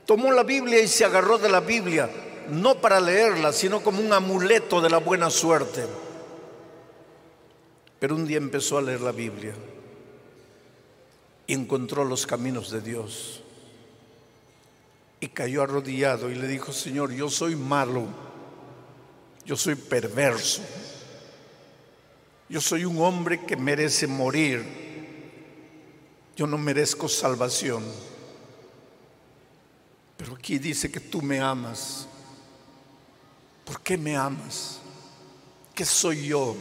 [0.06, 2.10] Tomó la Biblia y se agarró de la Biblia,
[2.50, 5.86] no para leerla, sino como un amuleto de la buena suerte.
[8.00, 9.54] Pero un día empezó a leer la Biblia
[11.48, 13.43] y encontró los caminos de Dios.
[15.24, 18.08] Y cayó arrodillado y le dijo, Señor, yo soy malo,
[19.46, 20.62] yo soy perverso,
[22.50, 24.66] yo soy un hombre que merece morir,
[26.36, 27.86] yo no merezco salvación.
[30.18, 32.06] Pero aquí dice que tú me amas.
[33.64, 34.82] ¿Por qué me amas?
[35.74, 36.54] ¿Qué soy yo?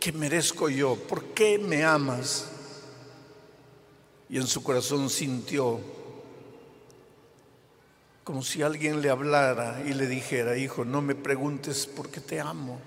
[0.00, 0.96] ¿Qué merezco yo?
[0.96, 2.48] ¿Por qué me amas?
[4.32, 5.78] y en su corazón sintió
[8.24, 12.40] como si alguien le hablara y le dijera, hijo, no me preguntes por qué te
[12.40, 12.80] amo,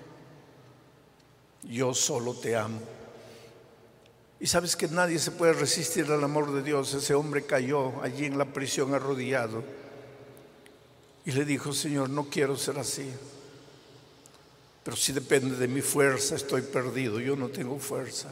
[1.62, 2.80] yo solo te amo.
[4.38, 6.92] Y sabes que nadie se puede resistir al amor de Dios.
[6.92, 9.64] Ese hombre cayó allí en la prisión arrodillado
[11.24, 13.10] y le dijo, Señor, no quiero ser así.
[14.84, 18.30] Pero si depende de mi fuerza, estoy perdido, yo no tengo fuerza.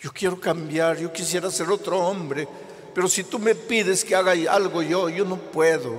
[0.00, 2.46] Yo quiero cambiar, yo quisiera ser otro hombre,
[2.94, 5.94] pero si tú me pides que haga algo yo, yo no puedo.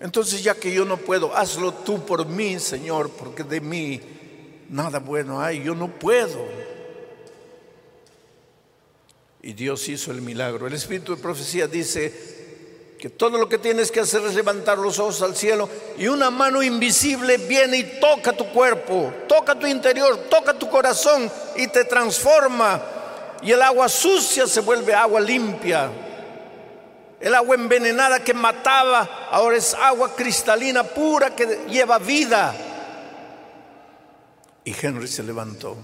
[0.00, 4.00] Entonces ya que yo no puedo, hazlo tú por mí, Señor, porque de mí
[4.68, 6.44] nada bueno hay, yo no puedo.
[9.42, 10.66] Y Dios hizo el milagro.
[10.66, 12.34] El Espíritu de Profecía dice,
[13.04, 16.30] que todo lo que tienes que hacer es levantar los ojos al cielo y una
[16.30, 21.84] mano invisible viene y toca tu cuerpo, toca tu interior, toca tu corazón y te
[21.84, 22.82] transforma.
[23.44, 25.90] Y el agua sucia se vuelve agua limpia.
[27.20, 32.54] El agua envenenada que mataba ahora es agua cristalina pura que lleva vida.
[34.64, 35.76] Y Henry se levantó.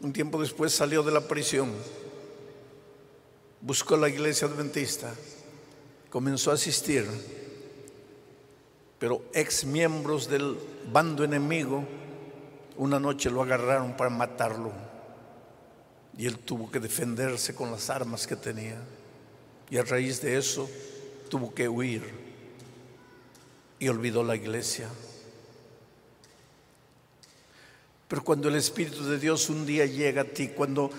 [0.00, 1.72] Un tiempo después salió de la prisión.
[3.60, 5.12] Buscó la iglesia adventista
[6.10, 7.06] comenzó a asistir,
[8.98, 10.58] pero ex miembros del
[10.92, 11.84] bando enemigo
[12.76, 14.89] una noche lo agarraron para matarlo
[16.16, 18.78] y él tuvo que defenderse con las armas que tenía
[19.70, 20.68] y a raíz de eso
[21.28, 22.02] tuvo que huir
[23.78, 24.88] y olvidó la iglesia.
[28.08, 30.90] Pero cuando el Espíritu de Dios un día llega a ti, cuando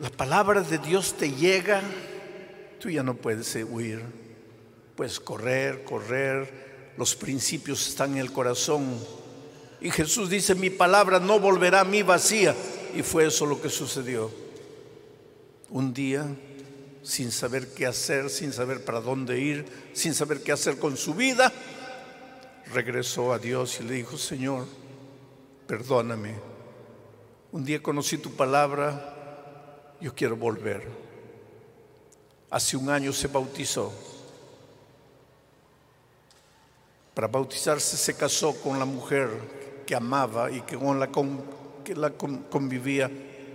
[0.00, 1.82] la palabra de Dios te llega,
[2.80, 4.02] tú ya no puedes huir
[4.98, 8.98] pues correr, correr, los principios están en el corazón.
[9.80, 12.52] Y Jesús dice, mi palabra no volverá a mí vacía.
[12.98, 14.28] Y fue eso lo que sucedió.
[15.70, 16.26] Un día,
[17.04, 21.14] sin saber qué hacer, sin saber para dónde ir, sin saber qué hacer con su
[21.14, 21.52] vida,
[22.72, 24.66] regresó a Dios y le dijo, Señor,
[25.68, 26.40] perdóname.
[27.52, 30.82] Un día conocí tu palabra, yo quiero volver.
[32.50, 33.92] Hace un año se bautizó.
[37.14, 39.30] Para bautizarse se casó con la mujer
[39.86, 41.08] que amaba y que con la,
[41.94, 43.10] la convivía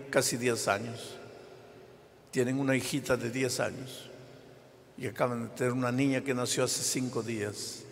[0.09, 1.15] casi 10 años.
[2.31, 4.09] Tienen una hijita de 10 años
[4.97, 7.83] y acaban de tener una niña que nació hace 5 días.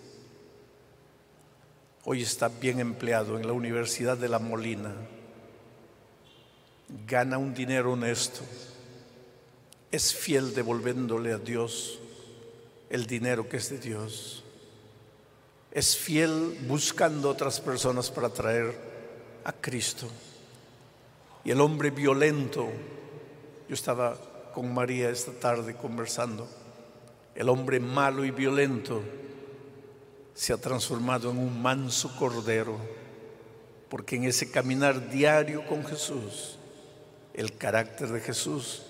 [2.03, 4.93] Hoy está bien empleado en la Universidad de La Molina.
[7.07, 8.41] Gana un dinero honesto
[9.91, 11.99] es fiel devolviéndole a Dios
[12.89, 14.43] el dinero que es de Dios.
[15.71, 18.73] Es fiel buscando otras personas para traer
[19.43, 20.07] a Cristo.
[21.43, 22.69] Y el hombre violento,
[23.67, 24.17] yo estaba
[24.53, 26.47] con María esta tarde conversando,
[27.35, 29.01] el hombre malo y violento
[30.33, 32.77] se ha transformado en un manso cordero,
[33.89, 36.57] porque en ese caminar diario con Jesús,
[37.33, 38.83] el carácter de Jesús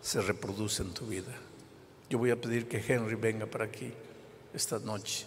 [0.00, 1.32] se reproduce en tu vida.
[2.08, 3.92] Yo voy a pedir que Henry venga para aquí
[4.52, 5.26] esta noche.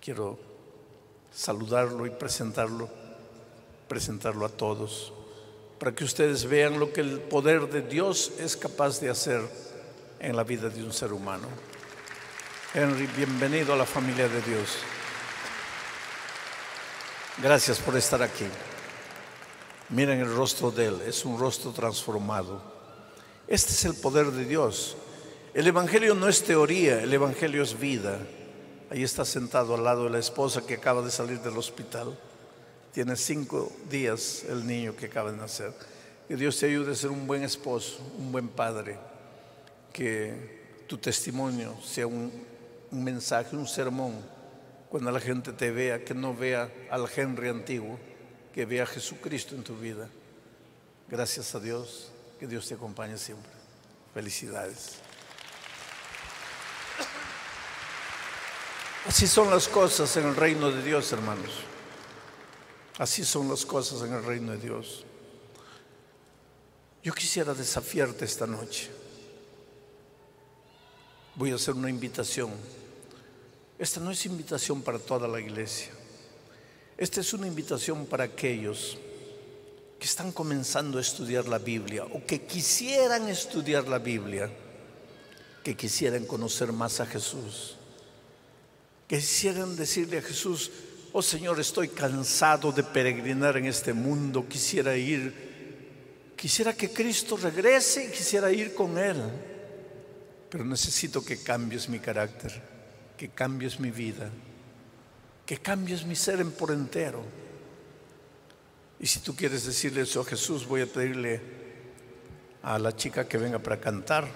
[0.00, 0.38] Quiero
[1.32, 2.88] saludarlo y presentarlo,
[3.88, 5.12] presentarlo a todos,
[5.78, 9.42] para que ustedes vean lo que el poder de Dios es capaz de hacer
[10.18, 11.48] en la vida de un ser humano.
[12.74, 14.76] Henry, bienvenido a la familia de Dios.
[17.42, 18.46] Gracias por estar aquí.
[19.90, 22.60] Miren el rostro de él, es un rostro transformado.
[23.46, 24.96] Este es el poder de Dios.
[25.54, 28.18] El Evangelio no es teoría, el Evangelio es vida.
[28.90, 32.18] Ahí está sentado al lado de la esposa que acaba de salir del hospital.
[32.96, 35.70] Tiene cinco días el niño que acaba de nacer.
[36.26, 38.98] Que Dios te ayude a ser un buen esposo, un buen padre.
[39.92, 42.32] Que tu testimonio sea un,
[42.90, 44.14] mensaje, un sermón.
[44.88, 47.98] Cuando la gente te vea, que no vea al Henry antiguo,
[48.54, 50.08] que vea a Jesucristo en tu vida.
[51.06, 53.52] Gracias a Dios, que Dios te acompañe siempre.
[54.14, 54.94] Felicidades.
[59.06, 61.75] Así son las cosas en el reino de Dios, hermanos.
[62.98, 65.04] Así son las cosas en el reino de Dios.
[67.02, 68.90] Yo quisiera desafiarte esta noche.
[71.34, 72.50] Voy a hacer una invitación.
[73.78, 75.92] Esta no es invitación para toda la iglesia.
[76.96, 78.96] Esta es una invitación para aquellos
[79.98, 84.50] que están comenzando a estudiar la Biblia o que quisieran estudiar la Biblia,
[85.62, 87.76] que quisieran conocer más a Jesús,
[89.06, 90.70] que quisieran decirle a Jesús,
[91.12, 98.06] oh Señor, estoy cansado de peregrinar en este mundo, quisiera ir, quisiera que Cristo regrese
[98.06, 99.22] y quisiera ir con Él,
[100.50, 102.62] pero necesito que cambies mi carácter,
[103.16, 104.30] que cambies mi vida
[105.46, 107.24] que cambies mi ser en por entero.
[108.98, 111.40] Y si tú quieres decirle eso a Jesús, voy a pedirle
[112.62, 114.26] a la chica que venga para cantar,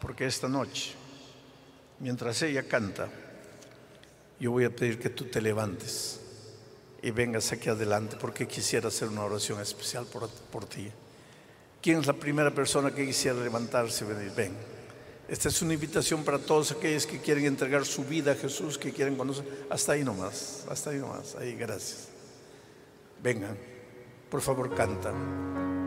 [0.00, 0.94] porque esta noche,
[2.00, 3.08] mientras ella canta,
[4.40, 6.20] yo voy a pedir que tú te levantes
[7.02, 10.90] y vengas aquí adelante, porque quisiera hacer una oración especial por, por ti.
[11.80, 14.32] ¿Quién es la primera persona que quisiera levantarse y venir?
[14.36, 14.52] Ven.
[15.28, 18.92] Esta es una invitación para todos aquellos que quieren entregar su vida a Jesús, que
[18.92, 19.44] quieren conocer.
[19.68, 22.08] Hasta ahí nomás, hasta ahí nomás, ahí, gracias.
[23.22, 23.56] Vengan,
[24.30, 25.12] por favor, canta.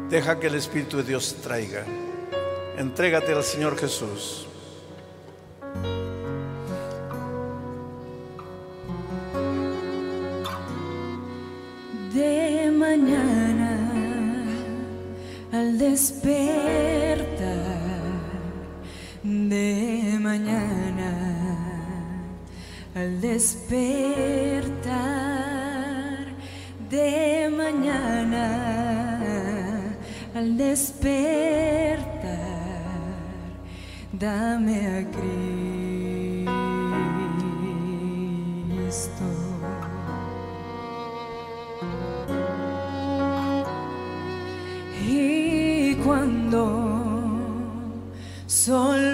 [0.10, 1.86] Deja que el Espíritu de Dios traiga.
[2.78, 4.48] Entrégate al Señor Jesús.
[15.92, 17.28] Despertar
[19.24, 21.12] de mañana
[22.96, 24.72] al despertar
[26.90, 28.46] de mañana
[30.34, 31.52] al despertar
[34.14, 35.00] dame a
[38.82, 39.41] Cristo
[48.64, 49.11] Solo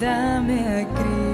[0.00, 1.29] dame a Cristo.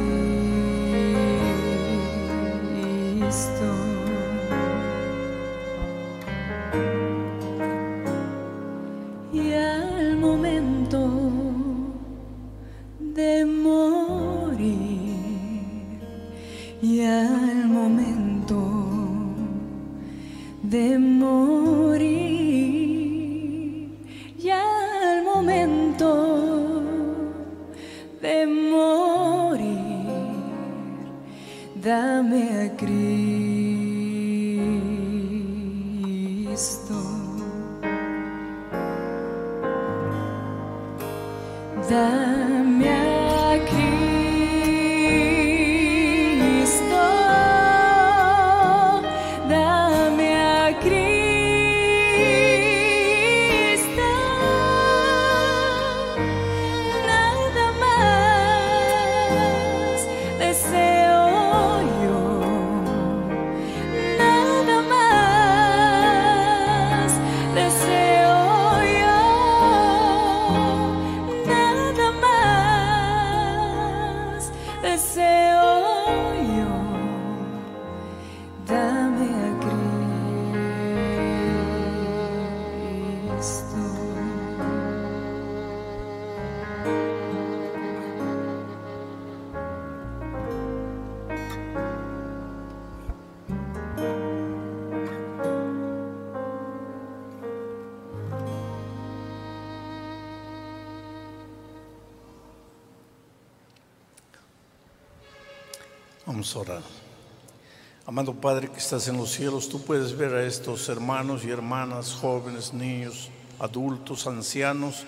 [106.36, 106.82] Vamos a orar.
[108.04, 112.12] Amado Padre que estás en los cielos, tú puedes ver a estos hermanos y hermanas,
[112.12, 115.06] jóvenes, niños, adultos, ancianos,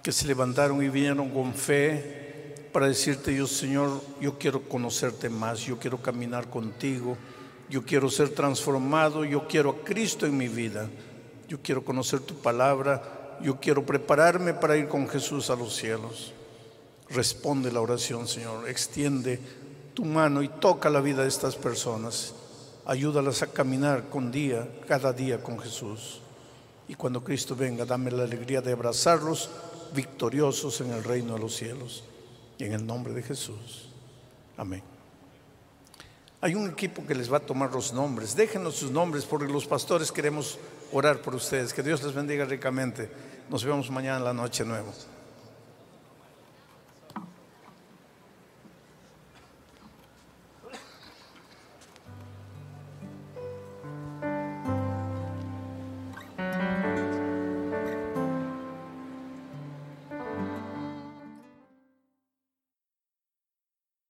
[0.00, 5.58] que se levantaron y vinieron con fe para decirte, yo Señor, yo quiero conocerte más,
[5.58, 7.18] yo quiero caminar contigo,
[7.68, 10.88] yo quiero ser transformado, yo quiero a Cristo en mi vida,
[11.48, 16.32] yo quiero conocer tu palabra, yo quiero prepararme para ir con Jesús a los cielos.
[17.10, 18.68] Responde la oración, Señor.
[18.68, 19.40] Extiende
[19.98, 22.32] tu mano y toca la vida de estas personas.
[22.86, 26.20] Ayúdalas a caminar con día, cada día con Jesús.
[26.86, 29.50] Y cuando Cristo venga, dame la alegría de abrazarlos
[29.92, 32.04] victoriosos en el reino de los cielos.
[32.58, 33.88] Y en el nombre de Jesús.
[34.56, 34.84] Amén.
[36.42, 38.36] Hay un equipo que les va a tomar los nombres.
[38.36, 40.60] Déjenos sus nombres porque los pastores queremos
[40.92, 41.74] orar por ustedes.
[41.74, 43.10] Que Dios les bendiga ricamente.
[43.50, 44.92] Nos vemos mañana en la noche nuevo.